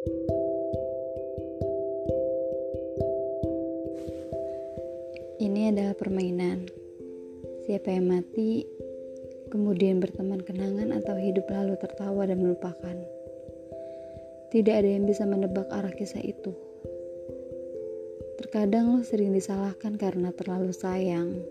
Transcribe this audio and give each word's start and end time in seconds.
Ini 0.00 0.16
adalah 5.76 5.92
permainan. 5.92 6.64
Siapa 7.68 7.92
yang 7.92 8.08
mati, 8.08 8.64
kemudian 9.52 10.00
berteman 10.00 10.40
kenangan 10.40 10.96
atau 10.96 11.20
hidup 11.20 11.44
lalu 11.52 11.76
tertawa 11.76 12.24
dan 12.24 12.40
melupakan. 12.40 12.96
Tidak 14.48 14.72
ada 14.72 14.88
yang 14.88 15.04
bisa 15.04 15.28
menebak 15.28 15.68
arah 15.68 15.92
kisah 15.92 16.24
itu. 16.24 16.56
Terkadang 18.40 18.96
lo 18.96 19.04
sering 19.04 19.36
disalahkan 19.36 20.00
karena 20.00 20.32
terlalu 20.32 20.72
sayang. 20.72 21.44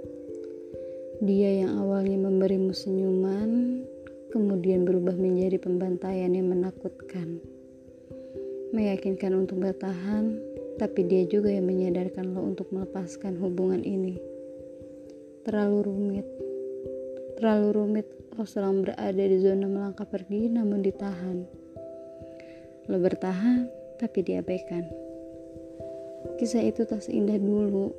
Dia 1.22 1.62
yang 1.62 1.86
awalnya 1.86 2.18
memberimu 2.18 2.74
senyuman, 2.74 3.86
kemudian 4.34 4.90
berubah 4.90 5.14
menjadi 5.14 5.62
pembantaian 5.62 6.34
yang 6.34 6.50
menakutkan. 6.50 7.59
Meyakinkan 8.70 9.34
untuk 9.34 9.66
bertahan, 9.66 10.38
tapi 10.78 11.02
dia 11.10 11.26
juga 11.26 11.50
yang 11.50 11.66
menyadarkan 11.66 12.38
lo 12.38 12.46
untuk 12.46 12.70
melepaskan 12.70 13.34
hubungan 13.42 13.82
ini. 13.82 14.22
Terlalu 15.42 15.90
rumit. 15.90 16.28
Terlalu 17.42 17.68
rumit 17.74 18.08
lo 18.38 18.46
sedang 18.46 18.86
berada 18.86 19.24
di 19.26 19.42
zona 19.42 19.66
melangkah 19.66 20.06
pergi 20.06 20.54
namun 20.54 20.86
ditahan. 20.86 21.50
Lo 22.86 22.98
bertahan, 23.02 23.66
tapi 23.98 24.22
diabaikan. 24.22 24.86
Kisah 26.38 26.62
itu 26.62 26.86
tak 26.86 27.02
seindah 27.02 27.42
dulu. 27.42 27.90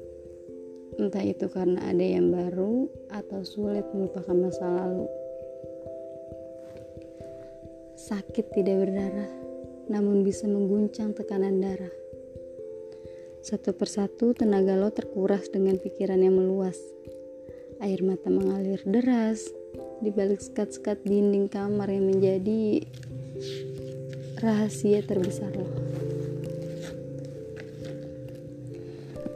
Entah 1.03 1.27
itu 1.27 1.51
karena 1.51 1.83
ada 1.83 2.07
yang 2.07 2.31
baru 2.31 2.87
atau 3.11 3.43
sulit 3.43 3.91
melupakan 3.91 4.39
masa 4.39 4.71
lalu. 4.71 5.11
Sakit 7.99 8.55
tidak 8.55 8.87
berdarah, 8.87 9.50
namun 9.91 10.23
bisa 10.23 10.47
mengguncang 10.47 11.11
tekanan 11.19 11.59
darah. 11.59 11.91
Satu 13.43 13.75
persatu 13.75 14.31
tenaga 14.31 14.79
lo 14.79 14.95
terkuras 14.95 15.51
dengan 15.51 15.83
pikiran 15.83 16.23
yang 16.23 16.39
meluas. 16.39 16.79
Air 17.83 18.07
mata 18.07 18.31
mengalir 18.31 18.79
deras 18.87 19.51
di 19.99 20.15
balik 20.15 20.39
sekat-sekat 20.39 21.03
dinding 21.03 21.51
kamar 21.51 21.91
yang 21.91 22.07
menjadi 22.07 22.87
rahasia 24.39 25.03
terbesar 25.03 25.51
lo. 25.59 25.67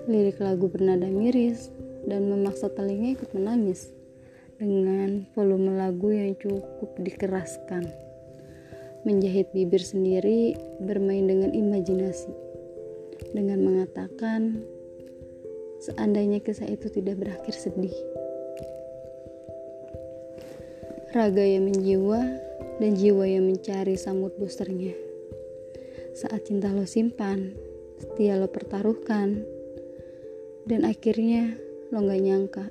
Lirik 0.07 0.39
lagu 0.39 0.71
bernada 0.71 1.11
miris 1.11 1.73
dan 2.07 2.29
memaksa 2.31 2.71
telinga 2.71 3.17
ikut 3.19 3.33
menangis 3.33 3.91
dengan 4.61 5.25
volume 5.33 5.81
lagu 5.81 6.13
yang 6.13 6.37
cukup 6.37 6.93
dikeraskan 7.01 8.04
menjahit 9.05 9.53
bibir 9.53 9.85
sendiri, 9.85 10.57
bermain 10.81 11.29
dengan 11.29 11.53
imajinasi, 11.53 12.33
dengan 13.37 13.61
mengatakan, 13.61 14.65
seandainya 15.85 16.41
kisah 16.41 16.69
itu 16.69 16.89
tidak 16.89 17.21
berakhir 17.21 17.53
sedih. 17.53 17.93
Raga 21.13 21.45
yang 21.45 21.71
menjiwa 21.71 22.21
dan 22.83 22.93
jiwa 22.99 23.25
yang 23.29 23.47
mencari 23.47 23.95
samut 23.95 24.35
boosternya. 24.41 24.97
Saat 26.17 26.51
cinta 26.51 26.73
lo 26.73 26.89
simpan, 26.89 27.55
setia 28.01 28.35
lo 28.41 28.51
pertaruhkan, 28.51 29.47
dan 30.65 30.81
akhirnya 30.89 31.55
lo 31.93 32.03
gak 32.03 32.23
nyangka. 32.25 32.67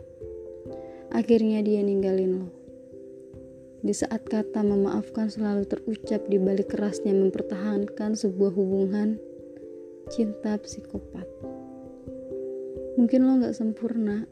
Akhirnya 1.14 1.62
dia 1.62 1.86
ninggalin 1.86 2.42
lo. 2.42 2.63
Di 3.84 3.92
saat 3.92 4.24
kata 4.32 4.64
memaafkan 4.64 5.28
selalu 5.28 5.68
terucap 5.68 6.24
di 6.32 6.40
balik 6.40 6.72
kerasnya 6.72 7.12
mempertahankan 7.12 8.16
sebuah 8.16 8.56
hubungan 8.56 9.20
cinta 10.08 10.56
psikopat. 10.56 11.28
Mungkin 12.96 13.28
lo 13.28 13.44
gak 13.44 13.60
sempurna, 13.60 14.24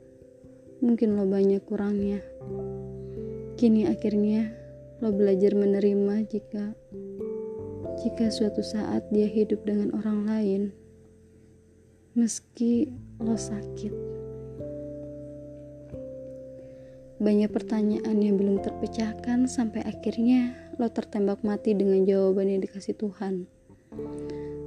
mungkin 0.80 1.20
lo 1.20 1.28
banyak 1.28 1.60
kurangnya. 1.68 2.24
Kini 3.60 3.92
akhirnya 3.92 4.56
lo 5.04 5.12
belajar 5.12 5.52
menerima 5.52 6.24
jika 6.32 6.72
jika 8.00 8.32
suatu 8.32 8.64
saat 8.64 9.04
dia 9.12 9.28
hidup 9.28 9.68
dengan 9.68 9.92
orang 10.00 10.32
lain, 10.32 10.62
meski 12.16 12.88
lo 13.20 13.36
sakit. 13.36 14.11
Banyak 17.22 17.54
pertanyaan 17.54 18.18
yang 18.18 18.42
belum 18.42 18.66
terpecahkan 18.66 19.46
sampai 19.46 19.86
akhirnya 19.86 20.58
lo 20.82 20.90
tertembak 20.90 21.46
mati 21.46 21.78
dengan 21.78 22.02
jawaban 22.02 22.50
yang 22.50 22.66
dikasih 22.66 22.98
Tuhan. 22.98 23.46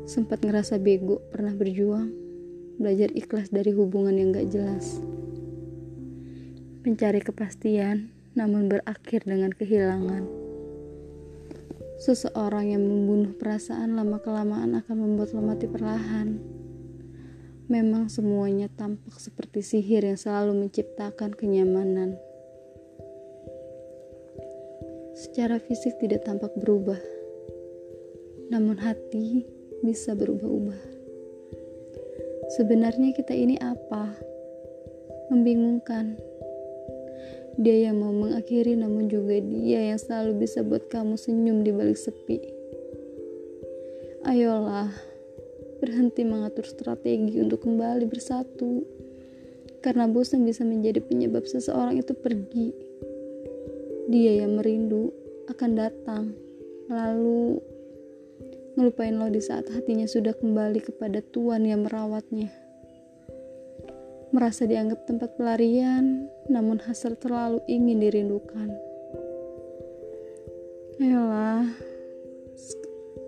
Sempat 0.07 0.47
ngerasa 0.47 0.79
bego, 0.79 1.19
pernah 1.35 1.51
berjuang, 1.51 2.15
belajar 2.79 3.11
ikhlas 3.11 3.51
dari 3.51 3.75
hubungan 3.75 4.15
yang 4.15 4.31
gak 4.31 4.55
jelas. 4.55 5.03
Mencari 6.87 7.19
kepastian, 7.27 8.15
namun 8.39 8.71
berakhir 8.71 9.27
dengan 9.27 9.51
kehilangan. 9.51 10.23
Seseorang 12.07 12.71
yang 12.71 12.87
membunuh 12.87 13.35
perasaan 13.35 13.99
lama-kelamaan 13.99 14.79
akan 14.79 14.97
membuat 15.03 15.35
lo 15.35 15.43
mati 15.43 15.67
perlahan. 15.67 16.39
Memang 17.67 18.07
semuanya 18.07 18.71
tampak 18.71 19.19
seperti 19.19 19.59
sihir 19.59 20.07
yang 20.07 20.15
selalu 20.15 20.55
menciptakan 20.55 21.35
kenyamanan. 21.35 22.15
Secara 25.35 25.59
fisik 25.59 25.99
tidak 25.99 26.31
tampak 26.31 26.55
berubah, 26.55 27.03
namun 28.55 28.79
hati 28.79 29.43
bisa 29.83 30.15
berubah-ubah. 30.15 30.79
Sebenarnya 32.55 33.11
kita 33.11 33.35
ini 33.35 33.59
apa? 33.59 34.15
Membingungkan. 35.35 36.15
Dia 37.59 37.91
yang 37.91 37.99
mau 37.99 38.15
mengakhiri 38.15 38.79
namun 38.79 39.11
juga 39.11 39.43
dia 39.43 39.91
yang 39.91 39.99
selalu 39.99 40.47
bisa 40.47 40.63
buat 40.63 40.87
kamu 40.87 41.19
senyum 41.19 41.67
di 41.67 41.75
balik 41.75 41.99
sepi. 41.99 42.39
Ayolah, 44.31 44.95
berhenti 45.83 46.23
mengatur 46.23 46.63
strategi 46.63 47.43
untuk 47.43 47.67
kembali 47.67 48.07
bersatu. 48.07 48.87
Karena 49.83 50.07
bosan 50.07 50.47
bisa 50.47 50.63
menjadi 50.63 51.03
penyebab 51.03 51.43
seseorang 51.43 51.99
itu 51.99 52.15
pergi 52.15 52.71
dia 54.07 54.47
yang 54.47 54.63
merindu 54.63 55.24
akan 55.51 55.71
datang 55.77 56.25
lalu 56.89 57.61
ngelupain 58.75 59.15
lo 59.15 59.31
di 59.31 59.39
saat 59.39 59.71
hatinya 59.71 60.05
sudah 60.05 60.35
kembali 60.35 60.83
kepada 60.83 61.23
Tuhan 61.23 61.63
yang 61.69 61.87
merawatnya. 61.87 62.51
Merasa 64.35 64.67
dianggap 64.67 65.07
tempat 65.07 65.39
pelarian 65.39 66.27
namun 66.51 66.83
hasrat 66.83 67.23
terlalu 67.23 67.63
ingin 67.71 68.03
dirindukan. 68.03 68.75
Ayolah 70.99 71.71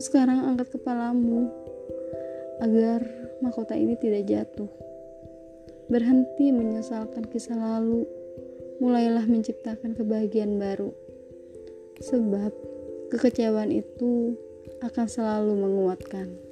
sekarang 0.02 0.44
angkat 0.44 0.76
kepalamu 0.76 1.46
agar 2.60 3.06
mahkota 3.38 3.78
ini 3.78 3.94
tidak 3.96 4.26
jatuh. 4.26 4.70
Berhenti 5.86 6.50
menyesalkan 6.50 7.22
kisah 7.30 7.54
lalu. 7.54 8.02
Mulailah 8.76 9.24
menciptakan 9.24 9.96
kebahagiaan 9.96 10.60
baru. 10.60 11.05
Sebab 12.00 12.52
kekecewaan 13.08 13.72
itu 13.72 14.36
akan 14.84 15.06
selalu 15.08 15.52
menguatkan. 15.56 16.45